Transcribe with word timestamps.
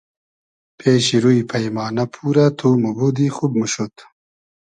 پېشی 0.77 1.17
روی 1.23 1.39
پݷمانۂ 1.49 2.05
پورۂ 2.13 2.45
تو 2.57 2.67
موبودی 2.83 3.27
خوب 3.35 3.51
موشود 3.59 3.93